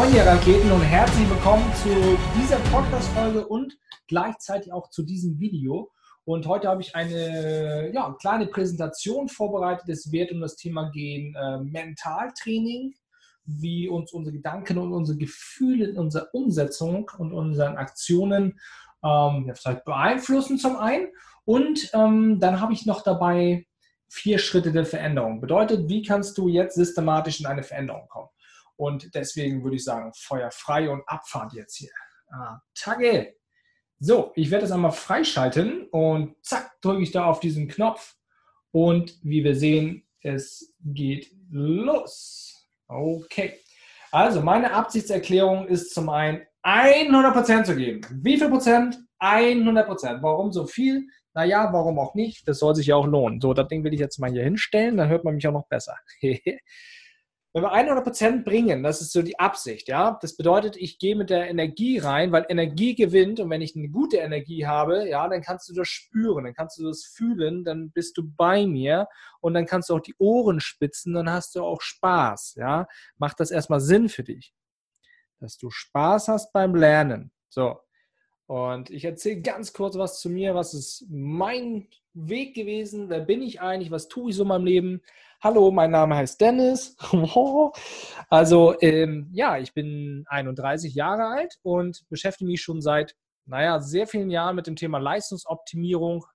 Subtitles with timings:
[0.00, 1.90] Moin ihr Raketen und herzlich willkommen zu
[2.34, 3.76] dieser Podcast-Folge und
[4.08, 5.90] gleichzeitig auch zu diesem Video.
[6.24, 9.90] Und heute habe ich eine ja, kleine Präsentation vorbereitet.
[9.90, 12.94] Es wird um das Thema gehen äh, Mentaltraining,
[13.44, 18.58] wie uns unsere Gedanken und unsere Gefühle in unserer Umsetzung und unseren Aktionen
[19.04, 19.52] ähm,
[19.84, 21.08] beeinflussen zum einen.
[21.44, 23.66] Und ähm, dann habe ich noch dabei
[24.08, 25.42] vier Schritte der Veränderung.
[25.42, 28.30] Bedeutet, wie kannst du jetzt systematisch in eine Veränderung kommen?
[28.80, 31.90] Und deswegen würde ich sagen, Feuer frei und Abfahrt jetzt hier.
[32.32, 33.34] Ah, Tage.
[33.98, 38.16] So, ich werde das einmal freischalten und zack, drücke ich da auf diesen Knopf.
[38.72, 42.70] Und wie wir sehen, es geht los.
[42.88, 43.58] Okay.
[44.12, 48.00] Also, meine Absichtserklärung ist zum einen 100% zu geben.
[48.22, 48.98] Wie viel Prozent?
[49.20, 50.22] 100%.
[50.22, 51.06] Warum so viel?
[51.34, 52.46] naja, warum auch nicht?
[52.48, 53.40] Das soll sich ja auch lohnen.
[53.40, 55.68] So, das Ding will ich jetzt mal hier hinstellen, dann hört man mich auch noch
[55.68, 55.96] besser.
[57.52, 60.16] Wenn wir 100% bringen, das ist so die Absicht, ja.
[60.22, 63.88] Das bedeutet, ich gehe mit der Energie rein, weil Energie gewinnt und wenn ich eine
[63.88, 67.90] gute Energie habe, ja, dann kannst du das spüren, dann kannst du das fühlen, dann
[67.90, 69.08] bist du bei mir
[69.40, 72.86] und dann kannst du auch die Ohren spitzen, dann hast du auch Spaß, ja.
[73.18, 74.54] Macht das erstmal Sinn für dich,
[75.40, 77.32] dass du Spaß hast beim Lernen.
[77.48, 77.80] So,
[78.50, 80.56] und ich erzähle ganz kurz was zu mir.
[80.56, 83.08] Was ist mein Weg gewesen?
[83.08, 83.92] Wer bin ich eigentlich?
[83.92, 85.02] Was tue ich so in meinem Leben?
[85.40, 86.96] Hallo, mein Name heißt Dennis.
[88.28, 93.14] also, ähm, ja, ich bin 31 Jahre alt und beschäftige mich schon seit,
[93.46, 96.26] naja, sehr vielen Jahren mit dem Thema Leistungsoptimierung,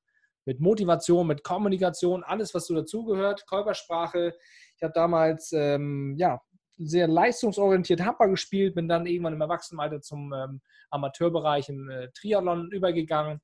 [0.45, 4.33] mit Motivation, mit Kommunikation, alles, was so dazugehört, Körpersprache.
[4.77, 6.39] Ich habe damals, ähm, ja,
[6.77, 12.71] sehr leistungsorientiert Hamper gespielt, bin dann irgendwann im Erwachsenenalter zum ähm, Amateurbereich im äh, Triathlon
[12.71, 13.41] übergegangen,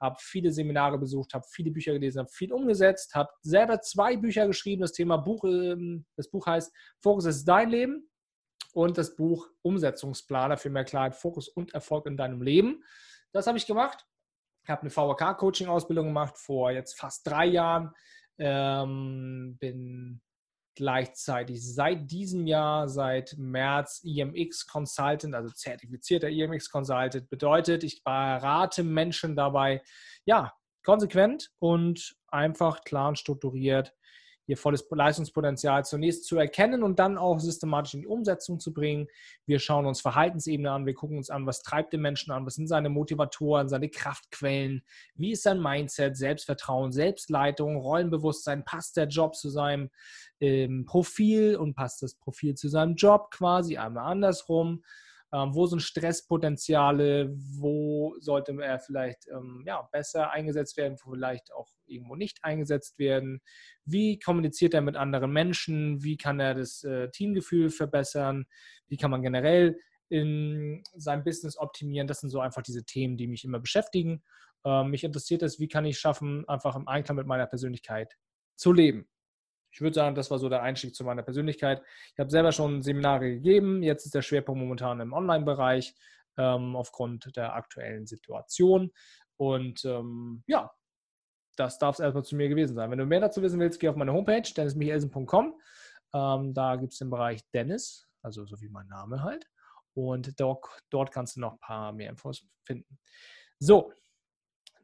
[0.00, 4.46] habe viele Seminare besucht, habe viele Bücher gelesen, habe viel umgesetzt, habe selber zwei Bücher
[4.46, 4.82] geschrieben.
[4.82, 8.10] Das Thema Buch, ähm, das Buch heißt Fokus ist dein Leben
[8.72, 12.82] und das Buch Umsetzungsplaner für mehr Klarheit, Fokus und Erfolg in deinem Leben.
[13.32, 14.04] Das habe ich gemacht.
[14.64, 17.92] Ich habe eine VHK-Coaching-Ausbildung gemacht vor jetzt fast drei Jahren.
[18.38, 20.20] Ähm, bin
[20.74, 21.74] gleichzeitig.
[21.74, 29.36] Seit diesem Jahr, seit März IMX Consultant, also zertifizierter IMX Consultant, bedeutet, ich berate Menschen
[29.36, 29.82] dabei,
[30.24, 30.52] ja,
[30.84, 33.94] konsequent und einfach klar und strukturiert
[34.52, 39.08] ihr volles Leistungspotenzial zunächst zu erkennen und dann auch systematisch in die Umsetzung zu bringen.
[39.46, 42.54] Wir schauen uns Verhaltensebene an, wir gucken uns an, was treibt den Menschen an, was
[42.54, 49.34] sind seine Motivatoren, seine Kraftquellen, wie ist sein Mindset, Selbstvertrauen, Selbstleitung, Rollenbewusstsein, passt der Job
[49.34, 49.90] zu seinem
[50.40, 54.84] ähm, Profil und passt das Profil zu seinem Job quasi, einmal andersrum.
[55.34, 57.32] Ähm, wo sind Stresspotenziale?
[57.58, 63.40] Wo sollte er vielleicht ähm, ja, besser eingesetzt werden, vielleicht auch irgendwo nicht eingesetzt werden?
[63.84, 66.02] Wie kommuniziert er mit anderen Menschen?
[66.02, 68.44] Wie kann er das äh, Teamgefühl verbessern?
[68.88, 69.78] Wie kann man generell
[70.10, 72.06] in seinem Business optimieren?
[72.06, 74.22] Das sind so einfach diese Themen, die mich immer beschäftigen.
[74.64, 78.14] Ähm, mich interessiert es, wie kann ich schaffen, einfach im Einklang mit meiner Persönlichkeit
[78.56, 79.08] zu leben.
[79.72, 81.82] Ich würde sagen, das war so der Einstieg zu meiner Persönlichkeit.
[82.12, 83.82] Ich habe selber schon Seminare gegeben.
[83.82, 85.94] Jetzt ist der Schwerpunkt momentan im Online-Bereich
[86.36, 88.92] ähm, aufgrund der aktuellen Situation.
[89.36, 90.70] Und ähm, ja,
[91.56, 92.90] das darf es erstmal zu mir gewesen sein.
[92.90, 95.54] Wenn du mehr dazu wissen willst, geh auf meine Homepage, dennismichelsen.com.
[96.14, 99.46] Ähm, da gibt es den Bereich Dennis, also so wie mein Name halt.
[99.94, 102.98] Und dort, dort kannst du noch ein paar mehr Infos finden.
[103.58, 103.92] So,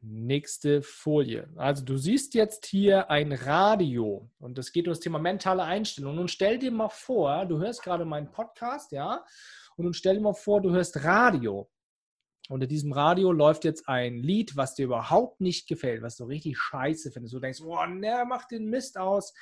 [0.01, 1.49] Nächste Folie.
[1.57, 6.15] Also du siehst jetzt hier ein Radio und es geht um das Thema mentale Einstellung.
[6.15, 9.25] Nun stell dir mal vor, du hörst gerade meinen Podcast, ja,
[9.75, 11.69] und nun stell dir mal vor, du hörst Radio.
[12.47, 16.57] Unter diesem Radio läuft jetzt ein Lied, was dir überhaupt nicht gefällt, was du richtig
[16.57, 17.33] scheiße findest.
[17.33, 19.33] Du denkst, oh, ne, mach den Mist aus.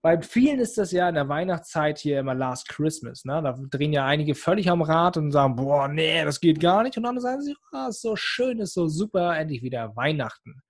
[0.00, 3.24] Bei vielen ist das ja in der Weihnachtszeit hier immer Last Christmas.
[3.24, 3.42] Ne?
[3.42, 6.96] Da drehen ja einige völlig am Rad und sagen, boah, nee, das geht gar nicht.
[6.96, 10.62] Und dann sagen sie, ah, ist so schön, ist so super, endlich wieder Weihnachten.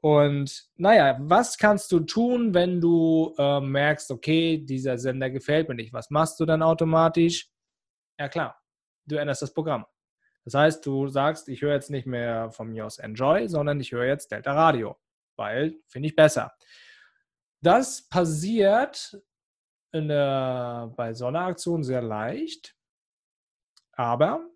[0.00, 5.76] Und naja, was kannst du tun, wenn du äh, merkst, okay, dieser Sender gefällt mir
[5.76, 5.92] nicht?
[5.92, 7.50] Was machst du dann automatisch?
[8.18, 8.60] Ja klar,
[9.06, 9.84] du änderst das Programm.
[10.44, 13.92] Das heißt, du sagst, ich höre jetzt nicht mehr von mir aus Enjoy, sondern ich
[13.92, 14.96] höre jetzt Delta Radio,
[15.36, 16.52] weil finde ich besser.
[17.62, 19.22] Das passiert
[19.94, 22.76] der, bei so einer Aktion sehr leicht,
[23.92, 24.50] aber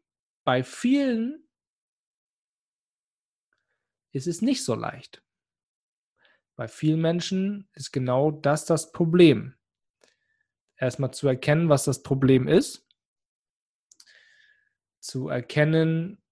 [0.44, 1.48] bei vielen
[4.12, 5.22] ist es nicht so leicht.
[6.56, 9.54] Bei vielen Menschen ist genau das das Problem.
[10.76, 12.88] Erstmal zu erkennen, was das Problem ist,
[14.98, 16.22] zu erkennen,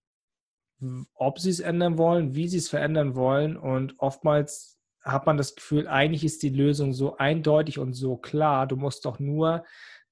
[1.15, 5.55] ob sie es ändern wollen, wie sie es verändern wollen und oftmals hat man das
[5.55, 8.67] Gefühl, eigentlich ist die Lösung so eindeutig und so klar.
[8.67, 9.65] Du musst doch nur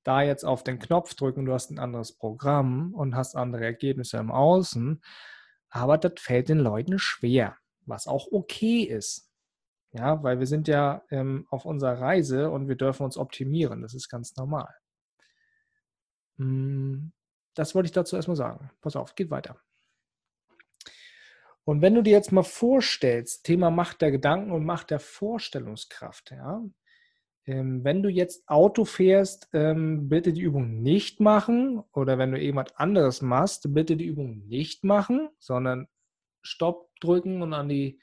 [0.04, 4.18] da jetzt auf den Knopf drücken, du hast ein anderes Programm und hast andere Ergebnisse
[4.18, 5.02] im Außen.
[5.70, 7.56] Aber das fällt den Leuten schwer,
[7.86, 9.30] was auch okay ist.
[9.92, 13.82] Ja, weil wir sind ja ähm, auf unserer Reise und wir dürfen uns optimieren.
[13.82, 14.74] Das ist ganz normal.
[16.38, 17.12] Hm,
[17.54, 18.70] das wollte ich dazu erstmal sagen.
[18.80, 19.60] Pass auf, geht weiter.
[21.64, 26.32] Und wenn du dir jetzt mal vorstellst, Thema Macht der Gedanken und Macht der Vorstellungskraft,
[26.32, 26.62] ja,
[27.46, 32.40] ähm, wenn du jetzt Auto fährst, ähm, bitte die Übung nicht machen oder wenn du
[32.40, 35.88] irgendwas anderes machst, bitte die Übung nicht machen, sondern
[36.42, 38.00] Stopp drücken und an die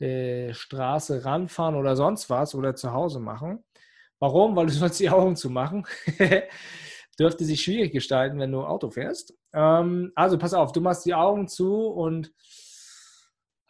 [0.00, 3.64] äh, Straße ranfahren oder sonst was oder zu Hause machen.
[4.18, 4.54] Warum?
[4.56, 5.86] Weil du sollst die Augen zu machen.
[7.18, 9.34] Dürfte sich schwierig gestalten, wenn du Auto fährst.
[9.54, 12.32] Ähm, also pass auf, du machst die Augen zu und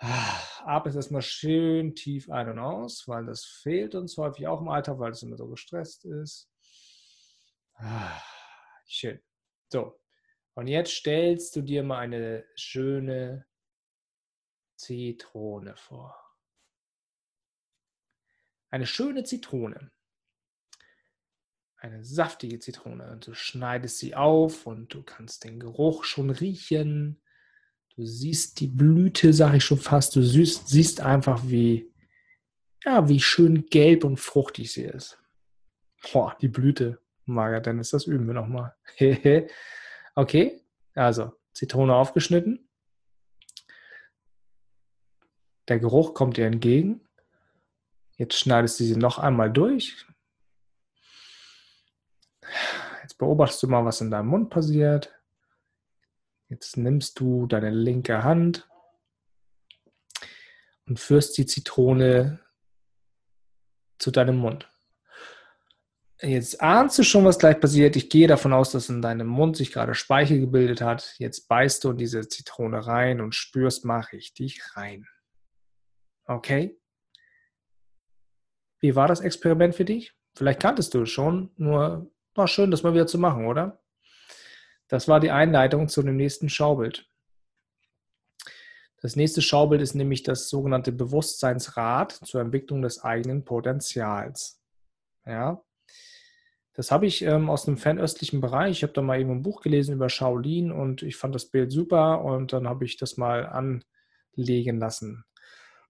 [0.05, 4.69] Atme es erstmal schön tief ein und aus, weil das fehlt uns häufig auch im
[4.69, 6.51] Alltag, weil es immer so gestresst ist.
[8.87, 9.21] Schön.
[9.73, 9.99] So,
[10.55, 13.47] und jetzt stellst du dir mal eine schöne
[14.77, 16.17] Zitrone vor.
[18.71, 19.91] Eine schöne Zitrone.
[21.77, 23.11] Eine saftige Zitrone.
[23.11, 27.23] Und du schneidest sie auf und du kannst den Geruch schon riechen.
[27.97, 30.17] Du siehst die Blüte, sage ich schon fast.
[30.17, 31.93] Du siehst, siehst einfach, wie,
[32.85, 35.19] ja, wie schön gelb und fruchtig sie ist.
[36.13, 37.01] Boah, die Blüte.
[37.27, 38.75] Mager Dennis, das üben wir nochmal.
[40.15, 40.61] okay,
[40.95, 42.69] also Zitrone aufgeschnitten.
[45.69, 47.01] Der Geruch kommt dir entgegen.
[48.17, 50.07] Jetzt schneidest du sie noch einmal durch.
[53.03, 55.15] Jetzt beobachtest du mal, was in deinem Mund passiert.
[56.49, 58.69] Jetzt nimmst du deine linke Hand
[60.87, 62.41] und führst die Zitrone
[63.99, 64.71] zu deinem Mund.
[66.21, 67.97] Jetzt ahnst du schon, was gleich passiert.
[67.97, 71.15] Ich gehe davon aus, dass in deinem Mund sich gerade Speichel gebildet hat.
[71.19, 75.07] Jetzt beißt du in diese Zitrone rein und spürst mal richtig rein.
[76.27, 76.79] Okay?
[78.81, 80.15] Wie war das Experiment für dich?
[80.35, 83.84] Vielleicht kanntest du es schon, nur war schön, das mal wieder zu machen, oder?
[84.95, 87.11] Das war die Einleitung zu dem nächsten Schaubild.
[89.03, 94.63] Das nächste Schaubild ist nämlich das sogenannte Bewusstseinsrad zur Entwicklung des eigenen Potenzials.
[95.27, 95.61] Ja,
[96.75, 98.71] das habe ich ähm, aus einem fernöstlichen Bereich.
[98.77, 101.73] Ich habe da mal eben ein Buch gelesen über Shaolin und ich fand das Bild
[101.73, 105.25] super und dann habe ich das mal anlegen lassen.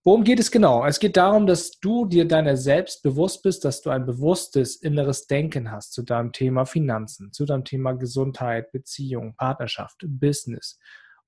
[0.06, 0.84] Worum geht es genau?
[0.84, 5.26] Es geht darum, dass du dir deiner selbst bewusst bist, dass du ein bewusstes inneres
[5.26, 10.78] Denken hast zu deinem Thema Finanzen, zu deinem Thema Gesundheit, Beziehung, Partnerschaft, Business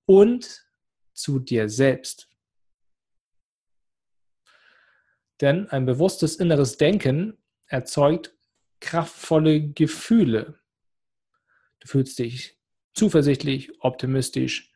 [0.04, 0.62] und
[1.14, 2.28] zu dir selbst.
[5.40, 8.34] Denn ein bewusstes inneres Denken erzeugt
[8.80, 10.60] kraftvolle Gefühle.
[11.80, 12.58] Du fühlst dich
[12.92, 14.70] zuversichtlich, optimistisch,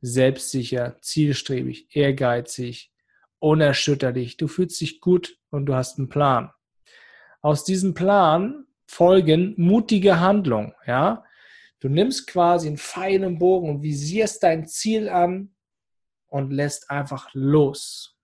[0.00, 2.93] selbstsicher, zielstrebig, ehrgeizig,
[3.44, 6.50] unerschütterlich, du fühlst dich gut und du hast einen Plan.
[7.42, 11.24] Aus diesem Plan folgen mutige Handlungen, ja.
[11.80, 15.54] Du nimmst quasi einen im Bogen und visierst dein Ziel an
[16.28, 18.16] und lässt einfach los.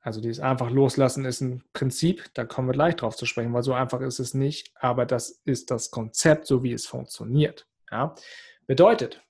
[0.00, 3.62] Also dieses einfach loslassen ist ein Prinzip, da kommen wir gleich drauf zu sprechen, weil
[3.62, 7.68] so einfach ist es nicht, aber das ist das Konzept, so wie es funktioniert.
[7.88, 8.16] Ja?
[8.66, 9.22] Bedeutet,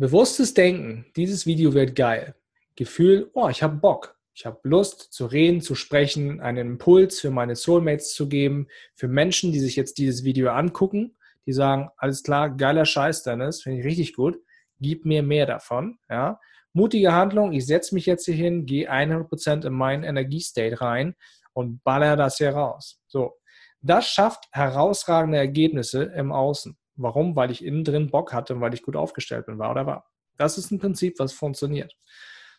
[0.00, 2.36] Bewusstes Denken, dieses Video wird geil.
[2.76, 4.16] Gefühl, oh, ich habe Bock.
[4.32, 9.08] Ich habe Lust zu reden, zu sprechen, einen Impuls für meine Soulmates zu geben, für
[9.08, 13.80] Menschen, die sich jetzt dieses Video angucken, die sagen, alles klar, geiler Scheiß, Dennis, finde
[13.80, 14.38] ich richtig gut,
[14.78, 15.98] gib mir mehr davon.
[16.08, 16.38] Ja?
[16.72, 21.16] Mutige Handlung, ich setze mich jetzt hier hin, gehe 100% in meinen Energiestate rein
[21.54, 23.00] und baller das hier raus.
[23.08, 23.32] So,
[23.80, 26.78] das schafft herausragende Ergebnisse im Außen.
[26.98, 27.36] Warum?
[27.36, 30.10] Weil ich innen drin Bock hatte und weil ich gut aufgestellt bin, war oder war.
[30.36, 31.96] Das ist ein Prinzip, was funktioniert.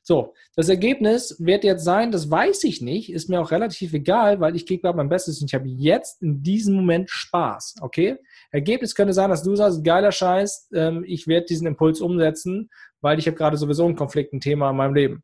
[0.01, 4.39] So, das Ergebnis wird jetzt sein, das weiß ich nicht, ist mir auch relativ egal,
[4.39, 7.75] weil ich gebe mein Bestes und ich habe jetzt in diesem Moment Spaß.
[7.81, 8.17] Okay?
[8.51, 12.69] Ergebnis könnte sein, dass du sagst, geiler Scheiß, ähm, ich werde diesen Impuls umsetzen,
[13.01, 15.23] weil ich habe gerade sowieso einen Konflikt, ein Thema in meinem Leben.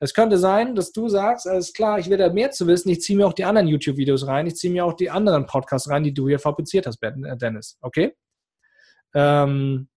[0.00, 3.00] Es könnte sein, dass du sagst, alles klar, ich will da mehr zu wissen, ich
[3.00, 6.04] ziehe mir auch die anderen YouTube-Videos rein, ich ziehe mir auch die anderen Podcasts rein,
[6.04, 7.78] die du hier fabriziert hast, äh, Dennis.
[7.80, 8.14] Okay?
[9.14, 9.88] Ähm,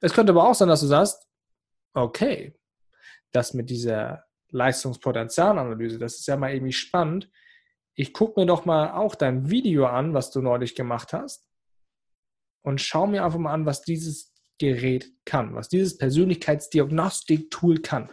[0.00, 1.26] es könnte aber auch sein, dass du sagst,
[1.94, 2.54] okay,
[3.32, 7.30] das mit dieser Leistungspotenzialanalyse, das ist ja mal irgendwie spannend.
[7.94, 11.46] Ich gucke mir doch mal auch dein Video an, was du neulich gemacht hast
[12.62, 18.12] und schau mir einfach mal an, was dieses Gerät kann, was dieses Persönlichkeitsdiagnostik-Tool kann.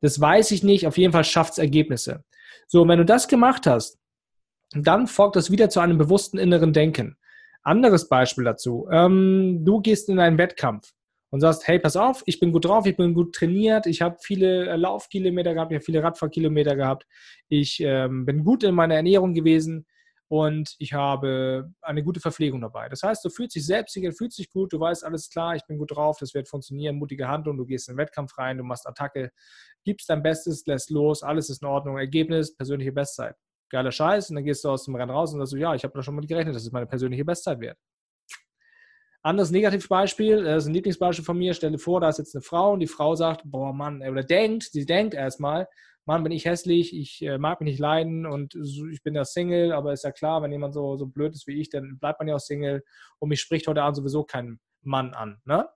[0.00, 0.86] Das weiß ich nicht.
[0.86, 2.24] Auf jeden Fall schafft es Ergebnisse.
[2.68, 3.98] So, wenn du das gemacht hast,
[4.72, 7.16] dann folgt das wieder zu einem bewussten inneren Denken.
[7.62, 8.88] Anderes Beispiel dazu.
[8.90, 10.92] Ähm, du gehst in einen Wettkampf
[11.30, 14.16] und sagst, hey, pass auf, ich bin gut drauf, ich bin gut trainiert, ich habe
[14.20, 17.06] viele Laufkilometer gehabt, ich habe viele Radfahrkilometer gehabt,
[17.48, 19.86] ich ähm, bin gut in meiner Ernährung gewesen,
[20.30, 22.88] und ich habe eine gute Verpflegung dabei.
[22.88, 25.76] Das heißt, du fühlst dich selbstsicher, fühlst dich gut, du weißt alles klar, ich bin
[25.76, 28.86] gut drauf, das wird funktionieren, mutige Handlung, du gehst in den Wettkampf rein, du machst
[28.86, 29.32] Attacke,
[29.84, 33.34] gibst dein Bestes, lässt los, alles ist in Ordnung, Ergebnis, persönliche Bestzeit.
[33.70, 35.84] Geiler Scheiß und dann gehst du aus dem Rennen raus und sagst so, ja, ich
[35.84, 37.78] habe da schon mal gerechnet, dass es meine persönliche Bestzeit wird.
[39.22, 42.72] Anderes Negativbeispiel, das ist ein Lieblingsbeispiel von mir, stelle vor, da ist jetzt eine Frau
[42.72, 45.68] und die Frau sagt, boah Mann, oder denkt, sie denkt erstmal,
[46.06, 49.72] Mann, bin ich hässlich, ich äh, mag mich nicht leiden und ich bin ja Single,
[49.72, 52.28] aber ist ja klar, wenn jemand so, so blöd ist wie ich, dann bleibt man
[52.28, 52.82] ja auch Single
[53.18, 55.40] und mich spricht heute Abend sowieso kein Mann an.
[55.44, 55.68] Ne?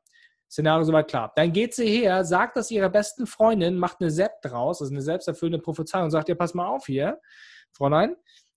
[0.50, 1.32] Szenario soweit klar.
[1.36, 5.02] Dann geht sie her, sagt das ihrer besten Freundin, macht eine Sept draus, also eine
[5.02, 7.20] selbsterfüllende Prophezeiung und sagt ihr, pass mal auf hier,
[7.74, 8.16] Fräulein,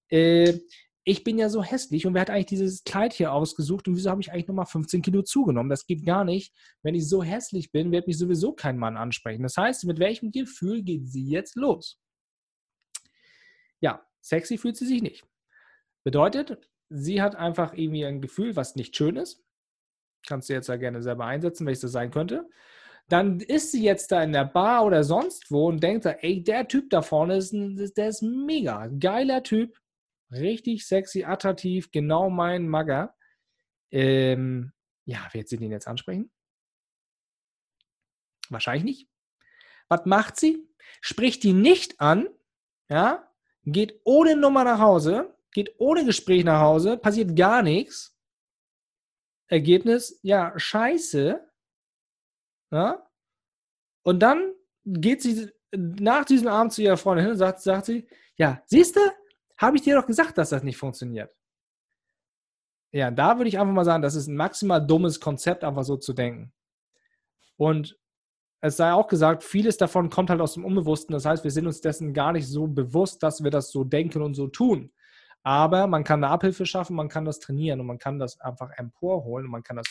[0.09, 0.59] äh,
[1.03, 4.09] ich bin ja so hässlich und wer hat eigentlich dieses Kleid hier ausgesucht und wieso
[4.09, 5.69] habe ich eigentlich nochmal 15 Kilo zugenommen?
[5.69, 6.53] Das geht gar nicht.
[6.83, 9.43] Wenn ich so hässlich bin, wird mich sowieso kein Mann ansprechen.
[9.43, 11.97] Das heißt, mit welchem Gefühl geht sie jetzt los?
[13.79, 15.24] Ja, sexy fühlt sie sich nicht.
[16.03, 16.59] Bedeutet,
[16.89, 19.45] sie hat einfach irgendwie ein Gefühl, was nicht schön ist.
[20.27, 22.50] Kannst du jetzt ja gerne selber einsetzen, welches das sein könnte.
[23.09, 26.67] Dann ist sie jetzt da in der Bar oder sonst wo und denkt, ey, der
[26.67, 29.77] Typ da vorne ist, ein, der ist mega, geiler Typ,
[30.31, 33.15] Richtig sexy, attraktiv, genau mein Magger.
[33.91, 34.73] Ähm,
[35.05, 36.31] ja, wird sie den jetzt ansprechen?
[38.49, 39.09] Wahrscheinlich nicht.
[39.87, 40.67] Was macht sie?
[41.01, 42.27] Spricht die nicht an,
[42.89, 43.31] ja,
[43.63, 48.17] geht ohne Nummer nach Hause, geht ohne Gespräch nach Hause, passiert gar nichts.
[49.47, 51.47] Ergebnis, ja, scheiße.
[52.71, 53.07] Ja?
[54.03, 54.53] Und dann
[54.86, 58.07] geht sie nach diesem Abend zu ihrer Freundin hin und sagt, sagt sie,
[58.38, 59.01] ja, siehst du,
[59.57, 61.36] habe ich dir doch gesagt, dass das nicht funktioniert.
[62.91, 65.97] Ja, da würde ich einfach mal sagen, das ist ein maximal dummes Konzept, einfach so
[65.97, 66.53] zu denken.
[67.57, 68.00] Und
[68.62, 71.13] es sei auch gesagt, vieles davon kommt halt aus dem Unbewussten.
[71.13, 74.21] Das heißt, wir sind uns dessen gar nicht so bewusst, dass wir das so denken
[74.21, 74.91] und so tun.
[75.43, 78.71] Aber man kann eine Abhilfe schaffen, man kann das trainieren und man kann das einfach
[78.71, 79.88] emporholen und man kann das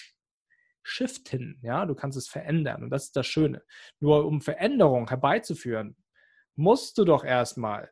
[0.86, 1.58] shiften.
[1.62, 3.62] Ja, du kannst es verändern und das ist das Schöne.
[4.00, 5.96] Nur um Veränderung herbeizuführen,
[6.54, 7.90] musst du doch erstmal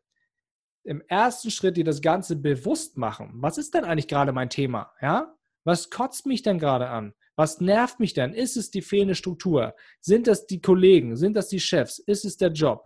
[0.85, 3.31] im ersten Schritt dir das Ganze bewusst machen.
[3.37, 4.93] Was ist denn eigentlich gerade mein Thema?
[5.01, 5.35] Ja?
[5.65, 7.15] Was kotzt mich denn gerade an?
[7.37, 8.35] Was nervt mich denn?
[8.35, 9.75] Ist es die fehlende Struktur?
[10.01, 11.17] Sind das die Kollegen?
[11.17, 11.99] Sind das die Chefs?
[11.99, 12.85] Ist es der Job?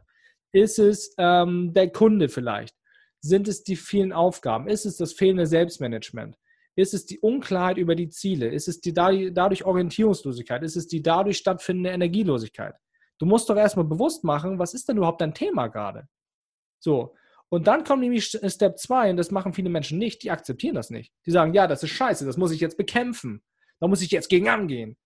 [0.52, 2.74] Ist es ähm, der Kunde vielleicht?
[3.20, 4.68] Sind es die vielen Aufgaben?
[4.68, 6.38] Ist es das fehlende Selbstmanagement?
[6.78, 8.46] Ist es die Unklarheit über die Ziele?
[8.46, 10.62] Ist es die dadurch Orientierungslosigkeit?
[10.62, 12.76] Ist es die dadurch stattfindende Energielosigkeit?
[13.18, 16.08] Du musst doch erstmal bewusst machen, was ist denn überhaupt dein Thema gerade?
[16.78, 17.16] So,
[17.48, 20.90] und dann kommt nämlich Step 2 und das machen viele Menschen nicht, die akzeptieren das
[20.90, 21.12] nicht.
[21.26, 23.42] Die sagen, ja, das ist scheiße, das muss ich jetzt bekämpfen.
[23.80, 24.96] Da muss ich jetzt gegen angehen.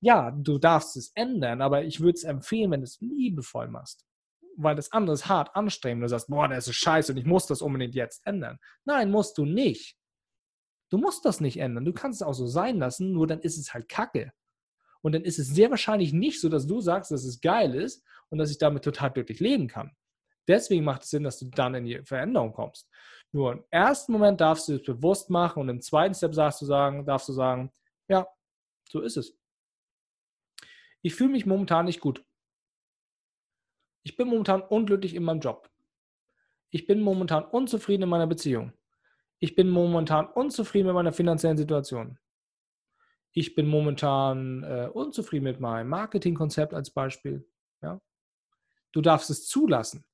[0.00, 4.04] Ja, du darfst es ändern, aber ich würde es empfehlen, wenn du es liebevoll machst.
[4.58, 6.04] Weil das andere ist hart anstrengend.
[6.04, 8.58] Du sagst, boah, das ist scheiße und ich muss das unbedingt jetzt ändern.
[8.84, 9.97] Nein, musst du nicht.
[10.90, 11.84] Du musst das nicht ändern.
[11.84, 14.32] Du kannst es auch so sein lassen, nur dann ist es halt Kacke.
[15.00, 18.04] Und dann ist es sehr wahrscheinlich nicht so, dass du sagst, dass es geil ist
[18.30, 19.96] und dass ich damit total glücklich leben kann.
[20.48, 22.88] Deswegen macht es Sinn, dass du dann in die Veränderung kommst.
[23.32, 26.66] Nur im ersten Moment darfst du es bewusst machen und im zweiten Step darfst du
[26.66, 27.70] sagen, darfst du sagen,
[28.08, 28.26] ja,
[28.88, 29.36] so ist es.
[31.02, 32.24] Ich fühle mich momentan nicht gut.
[34.02, 35.70] Ich bin momentan unglücklich in meinem Job.
[36.70, 38.72] Ich bin momentan unzufrieden in meiner Beziehung.
[39.40, 42.18] Ich bin momentan unzufrieden mit meiner finanziellen Situation.
[43.32, 47.48] Ich bin momentan äh, unzufrieden mit meinem Marketingkonzept als Beispiel.
[47.82, 48.00] Ja?
[48.92, 50.04] Du darfst es zulassen.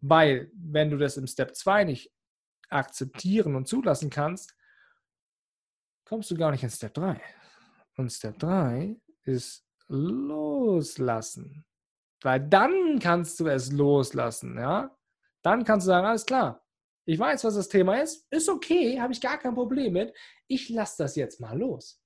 [0.00, 2.12] Weil, wenn du das im Step 2 nicht
[2.70, 4.56] akzeptieren und zulassen kannst,
[6.04, 7.20] kommst du gar nicht in Step 3.
[7.96, 11.64] Und Step 3 ist loslassen.
[12.22, 14.96] Weil dann kannst du es loslassen, ja?
[15.42, 16.61] Dann kannst du sagen, alles klar,
[17.04, 20.14] ich weiß, was das Thema ist, ist okay, habe ich gar kein Problem mit.
[20.46, 22.00] Ich lasse das jetzt mal los.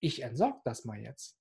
[0.00, 1.38] Ich entsorge das mal jetzt.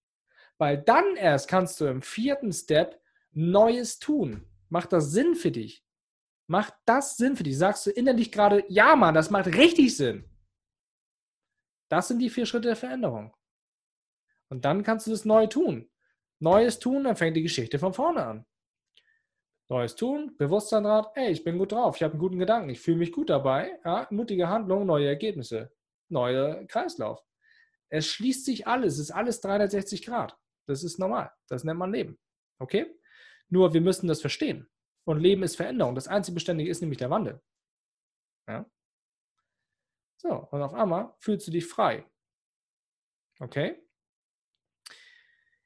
[0.58, 3.00] Weil dann erst kannst du im vierten Step
[3.32, 4.48] Neues tun.
[4.70, 5.86] Macht das Sinn für dich?
[6.48, 7.58] Macht das Sinn für dich?
[7.58, 10.28] Sagst du innerlich gerade, ja, Mann, das macht richtig Sinn.
[11.90, 13.36] Das sind die vier Schritte der Veränderung.
[14.50, 15.90] Und dann kannst du das neu tun.
[16.40, 18.46] Neues tun, dann fängt die Geschichte von vorne an.
[19.70, 22.80] Neues tun, Bewusstsein drauf, ey, ich bin gut drauf, ich habe einen guten Gedanken, ich
[22.80, 25.74] fühle mich gut dabei, ja, mutige Handlung, neue Ergebnisse,
[26.10, 27.22] neuer Kreislauf.
[27.90, 30.38] Es schließt sich alles, es ist alles 360 Grad.
[30.68, 32.18] Das ist normal, das nennt man Leben.
[32.60, 32.94] Okay?
[33.50, 34.70] Nur wir müssen das verstehen.
[35.06, 35.96] Und Leben ist Veränderung.
[35.96, 37.42] Das einzige Beständige ist nämlich der Wandel.
[38.48, 38.70] Ja?
[40.18, 42.06] So, und auf einmal fühlst du dich frei.
[43.40, 43.82] Okay?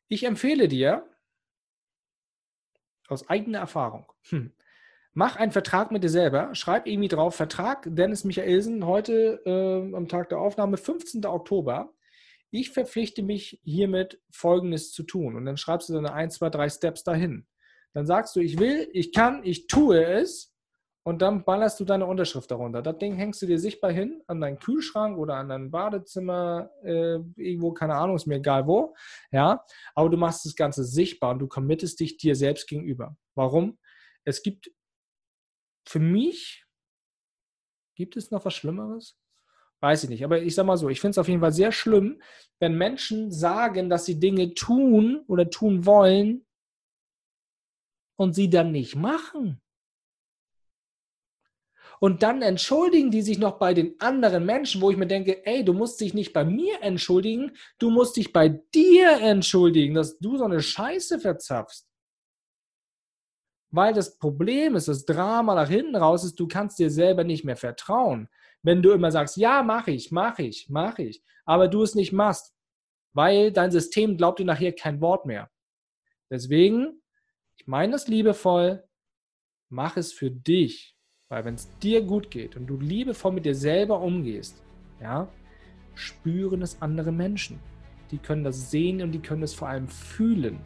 [0.10, 1.11] Ich empfehle dir,
[3.12, 4.54] aus eigener Erfahrung, hm,
[5.14, 10.08] mach einen Vertrag mit dir selber, schreib irgendwie drauf, Vertrag Dennis Michaelsen, heute äh, am
[10.08, 11.26] Tag der Aufnahme, 15.
[11.26, 11.94] Oktober.
[12.50, 15.38] Ich verpflichte mich hiermit Folgendes zu tun.
[15.38, 17.48] Und dann schreibst du deine 1, 2, 3 Steps dahin.
[17.94, 20.51] Dann sagst du, ich will, ich kann, ich tue es
[21.04, 22.82] und dann ballerst du deine Unterschrift darunter.
[22.82, 27.16] Das Ding hängst du dir sichtbar hin an deinen Kühlschrank oder an dein Badezimmer, äh,
[27.38, 28.96] irgendwo, keine Ahnung, ist mir egal wo.
[29.32, 29.66] Ja,
[29.96, 33.16] aber du machst das Ganze sichtbar und du committest dich dir selbst gegenüber.
[33.36, 33.80] Warum?
[34.26, 34.72] Es gibt
[35.88, 36.66] für mich,
[37.96, 39.18] gibt es noch was Schlimmeres?
[39.80, 41.72] Weiß ich nicht, aber ich sag mal so, ich finde es auf jeden Fall sehr
[41.72, 42.22] schlimm,
[42.60, 46.46] wenn Menschen sagen, dass sie Dinge tun oder tun wollen
[48.20, 49.61] und sie dann nicht machen.
[52.04, 55.64] Und dann entschuldigen die sich noch bei den anderen Menschen, wo ich mir denke, ey,
[55.64, 60.36] du musst dich nicht bei mir entschuldigen, du musst dich bei dir entschuldigen, dass du
[60.36, 61.88] so eine Scheiße verzapfst.
[63.70, 67.46] Weil das Problem ist, das Drama nach hinten raus ist, du kannst dir selber nicht
[67.46, 68.30] mehr vertrauen.
[68.64, 72.14] Wenn du immer sagst, ja, mach ich, mach ich, mach ich, aber du es nicht
[72.14, 72.56] machst,
[73.14, 75.52] weil dein System glaubt dir nachher kein Wort mehr.
[76.32, 77.00] Deswegen,
[77.58, 78.84] ich meine es liebevoll,
[79.70, 80.91] mach es für dich.
[81.32, 84.62] Weil wenn es dir gut geht und du liebevoll mit dir selber umgehst,
[85.00, 85.30] ja,
[85.96, 87.58] spüren es andere Menschen.
[88.12, 90.60] Die können das sehen und die können es vor allem fühlen.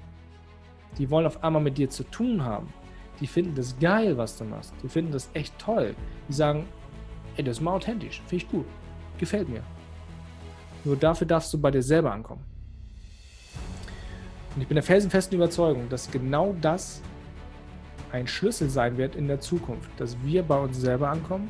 [0.98, 2.74] Die wollen auf einmal mit dir zu tun haben.
[3.20, 4.74] Die finden das geil, was du machst.
[4.82, 5.96] Die finden das echt toll.
[6.28, 6.66] Die sagen,
[7.38, 8.66] ey, das ist mal authentisch, finde ich gut,
[9.20, 9.62] gefällt mir.
[10.84, 12.44] Nur dafür darfst du bei dir selber ankommen.
[14.56, 17.04] Und ich bin der felsenfesten Überzeugung, dass genau das
[18.16, 21.50] ein Schlüssel sein wird in der Zukunft, dass wir bei uns selber ankommen,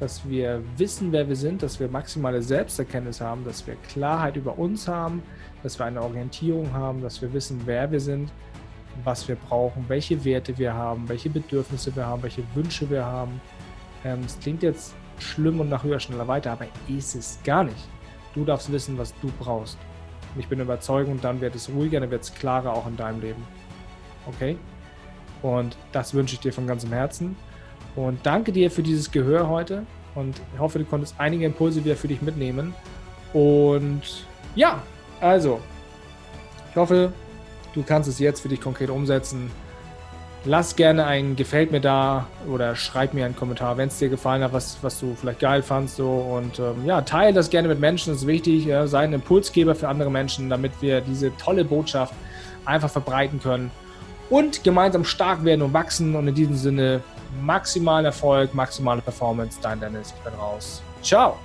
[0.00, 4.58] dass wir wissen, wer wir sind, dass wir maximale Selbsterkenntnis haben, dass wir Klarheit über
[4.58, 5.22] uns haben,
[5.62, 8.30] dass wir eine Orientierung haben, dass wir wissen, wer wir sind,
[9.04, 13.40] was wir brauchen, welche Werte wir haben, welche Bedürfnisse wir haben, welche Wünsche wir haben.
[14.04, 17.88] Ähm, es klingt jetzt schlimm und nach höher, schneller weiter, aber ist es gar nicht.
[18.34, 19.78] Du darfst wissen, was du brauchst.
[20.34, 22.96] Und ich bin überzeugt, und dann wird es ruhiger, dann wird es klarer auch in
[22.96, 23.42] deinem Leben.
[24.26, 24.56] Okay?
[25.42, 27.36] Und das wünsche ich dir von ganzem Herzen.
[27.96, 29.84] Und danke dir für dieses Gehör heute.
[30.14, 32.74] Und ich hoffe, du konntest einige Impulse wieder für dich mitnehmen.
[33.32, 34.02] Und
[34.54, 34.82] ja,
[35.20, 35.60] also,
[36.70, 37.12] ich hoffe,
[37.74, 39.50] du kannst es jetzt für dich konkret umsetzen.
[40.44, 44.42] Lass gerne ein Gefällt mir da oder schreib mir einen Kommentar, wenn es dir gefallen
[44.42, 45.96] hat, was, was du vielleicht geil fandst.
[45.96, 46.08] So.
[46.08, 48.64] Und ähm, ja, teile das gerne mit Menschen, das ist wichtig.
[48.64, 52.14] Ja, sei ein Impulsgeber für andere Menschen, damit wir diese tolle Botschaft
[52.64, 53.70] einfach verbreiten können
[54.30, 56.14] und gemeinsam stark werden und wachsen.
[56.14, 57.02] Und in diesem Sinne
[57.42, 59.58] maximalen Erfolg, maximale Performance.
[59.60, 60.82] Dein Dennis, ich bin raus.
[61.02, 61.36] Ciao.